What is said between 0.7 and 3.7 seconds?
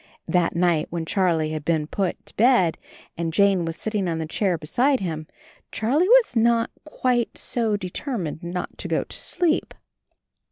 when Charlie had been put to bed and Jane